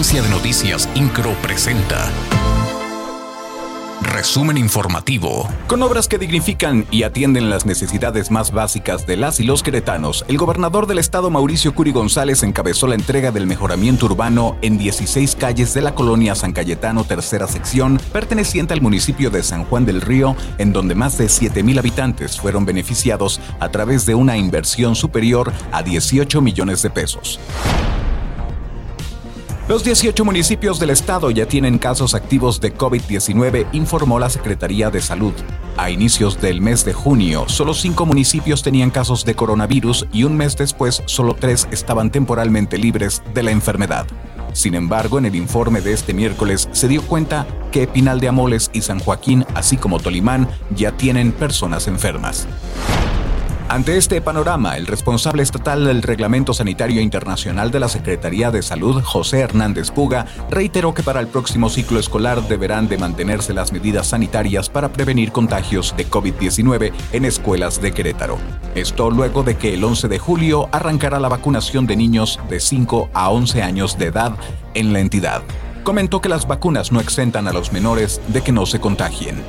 [0.00, 2.10] Agencia de Noticias Incro presenta.
[4.00, 5.46] Resumen informativo.
[5.66, 10.24] Con obras que dignifican y atienden las necesidades más básicas de las y los queretanos,
[10.26, 15.36] el gobernador del estado Mauricio Curi González encabezó la entrega del mejoramiento urbano en 16
[15.36, 20.00] calles de la colonia San Cayetano, tercera sección, perteneciente al municipio de San Juan del
[20.00, 25.52] Río, en donde más de 7.000 habitantes fueron beneficiados a través de una inversión superior
[25.72, 27.38] a 18 millones de pesos.
[29.70, 35.00] Los 18 municipios del estado ya tienen casos activos de COVID-19, informó la Secretaría de
[35.00, 35.32] Salud.
[35.76, 40.36] A inicios del mes de junio, solo cinco municipios tenían casos de coronavirus y un
[40.36, 44.08] mes después solo tres estaban temporalmente libres de la enfermedad.
[44.54, 48.72] Sin embargo, en el informe de este miércoles se dio cuenta que Pinal de Amoles
[48.72, 52.48] y San Joaquín, así como Tolimán, ya tienen personas enfermas.
[53.70, 59.00] Ante este panorama, el responsable estatal del Reglamento Sanitario Internacional de la Secretaría de Salud,
[59.00, 64.08] José Hernández Puga, reiteró que para el próximo ciclo escolar deberán de mantenerse las medidas
[64.08, 68.38] sanitarias para prevenir contagios de COVID-19 en escuelas de Querétaro.
[68.74, 73.10] Esto luego de que el 11 de julio arrancará la vacunación de niños de 5
[73.14, 74.32] a 11 años de edad
[74.74, 75.42] en la entidad.
[75.84, 79.44] Comentó que las vacunas no exentan a los menores de que no se contagien.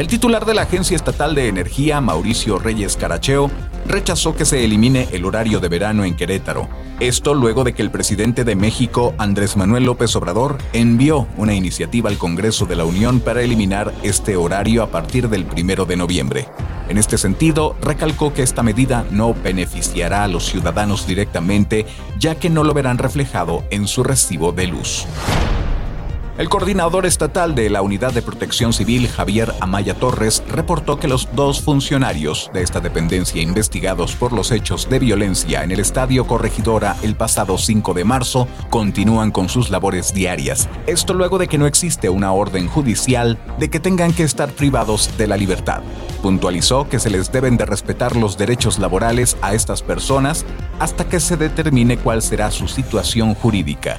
[0.00, 3.50] El titular de la Agencia Estatal de Energía, Mauricio Reyes Caracheo,
[3.86, 6.70] rechazó que se elimine el horario de verano en Querétaro.
[7.00, 12.08] Esto luego de que el presidente de México, Andrés Manuel López Obrador, envió una iniciativa
[12.08, 16.48] al Congreso de la Unión para eliminar este horario a partir del primero de noviembre.
[16.88, 21.84] En este sentido, recalcó que esta medida no beneficiará a los ciudadanos directamente,
[22.18, 25.06] ya que no lo verán reflejado en su recibo de luz.
[26.40, 31.28] El coordinador estatal de la Unidad de Protección Civil, Javier Amaya Torres, reportó que los
[31.34, 36.96] dos funcionarios de esta dependencia investigados por los hechos de violencia en el Estadio Corregidora
[37.02, 40.66] el pasado 5 de marzo continúan con sus labores diarias.
[40.86, 45.10] Esto luego de que no existe una orden judicial de que tengan que estar privados
[45.18, 45.82] de la libertad.
[46.22, 50.46] Puntualizó que se les deben de respetar los derechos laborales a estas personas
[50.78, 53.98] hasta que se determine cuál será su situación jurídica.